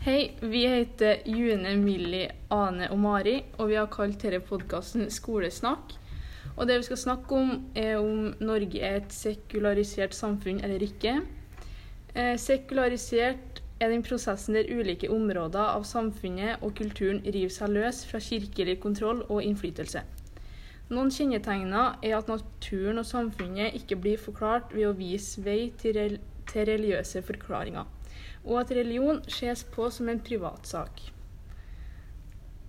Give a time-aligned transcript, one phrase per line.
[0.00, 5.92] Hei, vi heter June, Millie, Ane og Mari, og vi har kalt denne podkasten Skolesnakk.
[6.54, 11.18] Og det vi skal snakke om, er om Norge er et sekularisert samfunn eller ikke.
[12.14, 18.00] Eh, sekularisert er den prosessen der ulike områder av samfunnet og kulturen river seg løs
[18.08, 20.06] fra kirkelig kontroll og innflytelse.
[20.88, 26.00] Noen kjennetegner er at naturen og samfunnet ikke blir forklart ved å vise vei til,
[26.00, 27.84] rel til religiøse forklaringer,
[28.44, 31.02] og at religion ses på som en privatsak.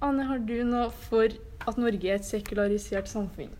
[0.01, 1.29] Anne, har du noe for
[1.67, 3.51] at Norge er et sekularisert samfunn?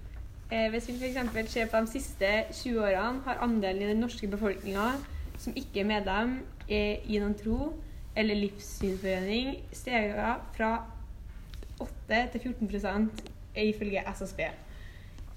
[0.51, 1.51] Eh, hvis vi f.eks.
[1.51, 4.89] ser på de siste 20 årene, har andelen i den norske befolkninga
[5.39, 6.33] som ikke er medlem
[6.69, 7.71] er i noen tro
[8.17, 10.71] eller livssynsforening, steget fra
[11.79, 13.23] 8 til 14%
[13.63, 14.41] ifølge SSB.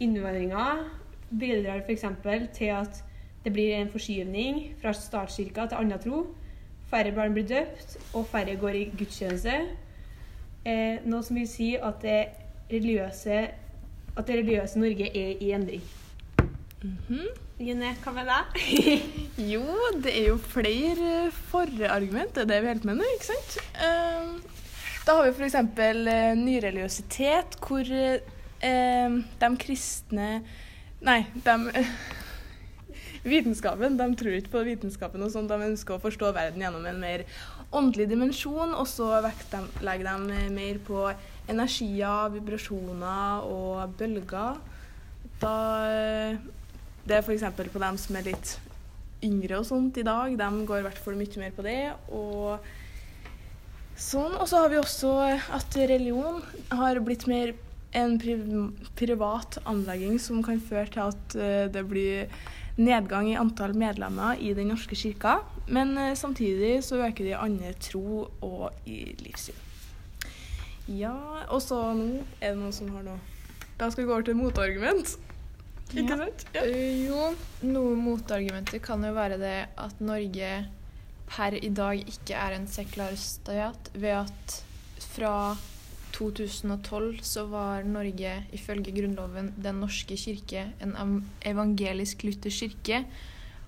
[0.01, 0.67] Innvandringa
[1.31, 2.05] bidrar f.eks.
[2.55, 3.05] til at
[3.45, 6.25] det blir en forskyvning fra statskirka til annen tro.
[6.91, 9.55] Færre barn blir døpt, og færre går i gudstjeneste.
[10.65, 12.21] Eh, noe som vil si at det
[12.71, 13.41] religiøse,
[14.17, 15.83] at det religiøse Norge er i endring.
[16.83, 17.27] Mm -hmm.
[17.59, 18.45] June, hva med deg?
[19.55, 19.63] jo,
[20.03, 22.35] det er jo flere forargument.
[22.35, 23.59] Det er det vi helt mener, ikke sant?
[23.79, 24.41] Uh,
[25.07, 25.55] da har vi f.eks.
[25.55, 30.43] Uh, nyreligiøsitet, hvor uh, de kristne
[31.05, 31.55] Nei, de
[33.25, 37.01] Vitenskapen de tror ikke på vitenskapen, og sånt, de ønsker å forstå verden gjennom en
[37.01, 37.25] mer
[37.73, 38.75] åndelig dimensjon.
[38.77, 39.09] Og så
[39.85, 41.07] legger de mer på
[41.49, 44.61] energier, vibrasjoner og bølger.
[45.41, 45.57] Da
[47.05, 47.45] Det er f.eks.
[47.57, 48.55] på dem som er litt
[49.25, 50.37] yngre og sånt i dag.
[50.37, 51.93] De går i hvert fall mye mer på det.
[52.13, 52.59] Og
[53.97, 54.37] sånn.
[54.37, 55.15] Og så har vi også
[55.57, 57.55] at religion har blitt mer
[57.95, 58.19] en
[58.99, 61.37] privat anlegging som kan føre til at
[61.73, 62.27] det blir
[62.77, 67.73] nedgang i antall medlemmer i Den norske kirka, men samtidig så øker det i andre
[67.79, 69.61] tro og i livssyn.
[70.91, 71.15] Ja,
[71.49, 73.17] og så nå er det noen som har noe
[73.79, 75.15] Da skal vi gå over til motargument.
[75.95, 76.45] Ikke sant?
[76.55, 76.65] Ja.
[76.67, 77.21] Uh, jo,
[77.67, 80.51] noe motargumenter kan jo være det at Norge
[81.31, 84.59] per i dag ikke er en sekular stat, ved at
[85.15, 85.55] fra
[86.15, 93.05] 2012 så var Norge ifølge Grunnloven Den norske kirke en evangelisk luthersk kirke,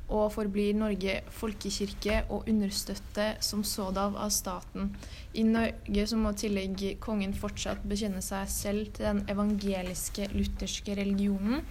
[0.06, 4.92] og forblir Norge folkekirke og understøtte som sådan av staten.
[5.34, 11.64] I Norge så må tillegg kongen fortsatt bekjenne seg selv til den evangeliske lutherske religionen.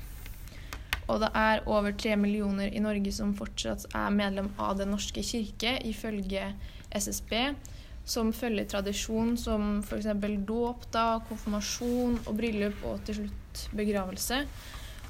[1.07, 5.23] Og det er over tre millioner i Norge som fortsatt er medlem av Den norske
[5.23, 6.49] kirke, ifølge
[6.91, 7.33] SSB
[8.05, 10.07] som følger tradisjon som f.eks.
[10.45, 10.85] dåp,
[11.29, 14.43] konfirmasjon og bryllup og til slutt begravelse.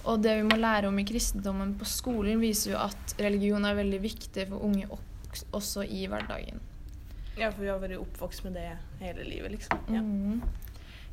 [0.06, 3.78] Og det vi må lære om i kristendommen på skolen, viser jo at religion er
[3.78, 4.88] veldig viktig for unge
[5.52, 6.62] også i hverdagen.
[7.36, 8.70] Ja, for vi har vært oppvokst med det
[9.02, 9.82] hele livet, liksom.
[9.92, 10.44] Ja, mm.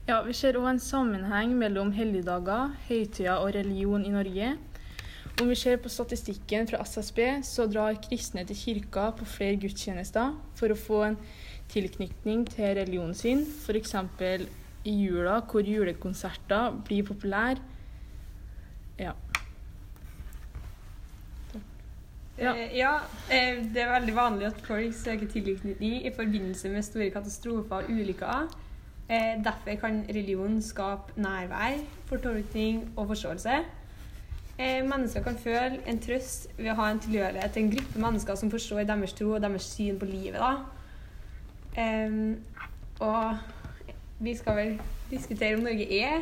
[0.06, 4.53] ja vi ser òg en sammenheng mellom helligdager, høytider og religion i Norge.
[5.41, 10.37] Om vi ser på statistikken fra SSB, så drar kristne til kirka på flere gudstjenester
[10.59, 11.19] for å få en
[11.72, 13.94] tilknytning til religionen sin, f.eks.
[14.84, 17.62] i jula, hvor julekonserter blir populære.
[19.00, 19.16] Ja.
[22.38, 22.54] Ja.
[22.56, 22.94] Eh, ja.
[23.31, 27.91] eh, det er veldig vanlig at folk søker tilknytning i forbindelse med store katastrofer og
[27.91, 28.49] ulykker.
[29.09, 31.78] Eh, derfor kan religion skape nærvær,
[32.09, 33.62] fortolkning og forståelse.
[34.59, 38.37] Eh, mennesker kan føle en trøst ved å ha en tilhørighet til en gruppe mennesker
[38.39, 40.39] som forstår deres tro og deres syn på livet.
[40.41, 40.57] da.
[41.73, 42.37] Um,
[43.01, 43.39] og
[44.21, 44.81] vi skal vel
[45.11, 46.21] diskutere om Norge er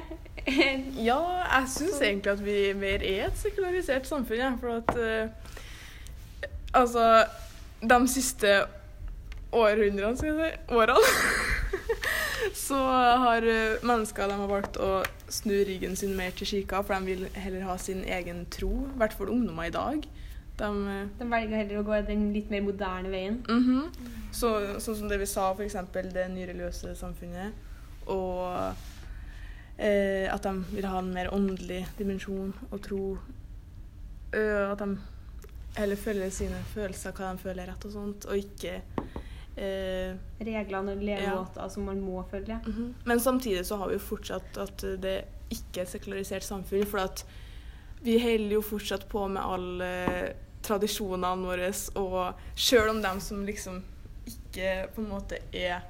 [1.09, 1.19] Ja,
[1.59, 4.39] jeg syns egentlig at vi mer er et sekularisert samfunn.
[4.39, 5.31] Ja, for at uh,
[6.73, 7.25] Altså,
[7.83, 8.63] de siste
[9.53, 10.95] århundrene, skal jeg si, årene,
[12.71, 12.79] så
[13.25, 14.91] har uh, mennesker de har valgt å
[15.31, 18.71] snu ryggen sin mer til kirka, for de vil heller ha sin egen tro.
[18.87, 20.07] I hvert fall ungdommer i dag.
[20.61, 20.71] De,
[21.19, 23.41] de, velger heller å gå den litt mer moderne veien.
[23.49, 24.09] Mm -hmm.
[24.33, 25.77] Så, sånn som det vi sa, f.eks.
[26.13, 27.53] det nyreligiøse samfunnet.
[28.07, 28.75] Og
[29.79, 33.19] eh, at de vil ha en mer åndelig dimensjon og tro.
[34.33, 34.99] Øh, at de
[35.77, 38.83] heller følger sine følelser, hva de føler er rett og sånt, og ikke
[39.57, 41.69] eh, Reglene og levemåter ja.
[41.69, 42.61] som man må følge.
[42.67, 42.93] Mm -hmm.
[43.05, 46.87] Men samtidig så har vi jo fortsatt at det ikke er et sekularisert samfunn.
[46.87, 47.27] for at
[48.03, 53.83] vi holder jo fortsatt på med alle tradisjonene våre, og sjøl om dem som liksom
[54.27, 55.81] ikke på en måte er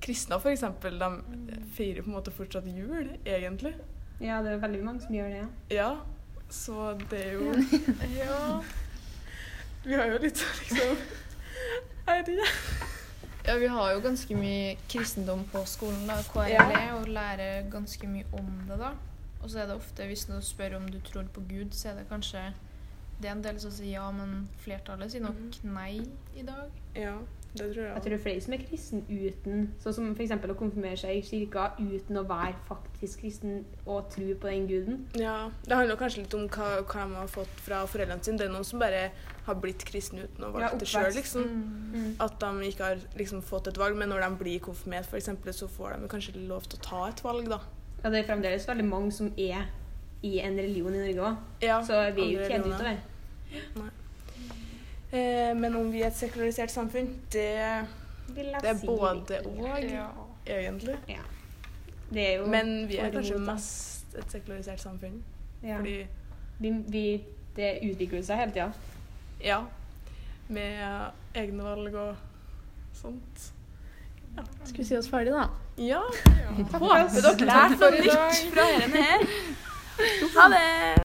[0.00, 1.20] kristne, f.eks., de
[1.76, 3.74] feirer på en måte fortsatt jul, egentlig.
[4.20, 5.36] Ja, det er veldig mange som gjør det.
[5.70, 5.96] Ja, ja
[6.50, 7.54] så det er jo
[8.18, 8.62] Ja.
[9.84, 10.96] Vi har jo litt liksom
[12.06, 12.46] Jeg vet ikke.
[13.46, 16.94] Ja, vi har jo ganske mye kristendom på skolen, da, KRLE, Ja.
[16.98, 18.90] og lærer ganske mye om det, da.
[19.42, 21.94] Og så er det ofte, hvis du spør om du tror på Gud, så er
[21.94, 22.52] det kanskje
[23.20, 26.00] Det er en del som sier ja, men flertallet sier nok nei
[26.36, 26.70] i dag.
[26.96, 27.18] Ja,
[27.50, 27.90] det tror jeg.
[27.94, 30.34] Jeg tror det er flere som er kristen uten Sånn som f.eks.
[30.38, 35.00] å konfirmere seg i kirka uten å være faktisk kristen og tro på den guden.
[35.18, 38.38] Ja, Det handler kanskje litt om hva, hva de har fått fra foreldrene sine.
[38.38, 39.08] Det er noen som bare
[39.48, 41.50] har blitt kristne uten å Ja, valgt det sjøl, liksom.
[41.90, 42.08] Mm.
[42.22, 45.54] At de ikke har liksom, fått et valg, men når de blir konfirmert, for eksempel,
[45.56, 47.60] så får de kanskje lov til å ta et valg, da.
[48.04, 49.66] Ja, det er fremdeles veldig mange som er
[50.22, 51.40] i en religion i Norge òg.
[51.64, 53.00] Ja, Så vi er jo ikke helt utover.
[53.50, 53.99] Eh,
[55.12, 57.86] men om vi er et sekularisert samfunn, det,
[58.34, 60.06] Vil jeg det er si både og, Ja.
[60.46, 60.96] egentlig.
[62.12, 65.22] Det er jo Men vi er kanskje mest et sekularisert samfunn.
[65.62, 65.76] ja.
[65.76, 66.06] Fordi
[66.60, 67.24] vi, vi,
[67.56, 68.72] Det utvikler seg hele tida.
[69.44, 69.60] Ja.
[70.48, 70.78] Med
[71.34, 72.16] egne valg og
[72.94, 73.52] sånt.
[74.64, 75.48] Skal vi si oss ferdig, da?
[75.78, 76.00] Ja.
[76.72, 79.20] Håper dere lærte noe nytt fra denne her.
[80.36, 80.98] Ha det!